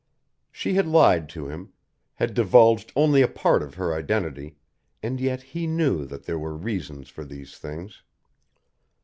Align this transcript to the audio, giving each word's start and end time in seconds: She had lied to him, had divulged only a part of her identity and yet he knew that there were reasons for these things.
She 0.51 0.73
had 0.73 0.87
lied 0.87 1.29
to 1.29 1.47
him, 1.47 1.73
had 2.15 2.33
divulged 2.33 2.91
only 2.95 3.21
a 3.21 3.27
part 3.27 3.61
of 3.61 3.75
her 3.75 3.93
identity 3.93 4.55
and 5.03 5.21
yet 5.21 5.43
he 5.43 5.67
knew 5.67 6.05
that 6.05 6.23
there 6.23 6.39
were 6.39 6.57
reasons 6.57 7.07
for 7.09 7.23
these 7.23 7.55
things. 7.55 8.01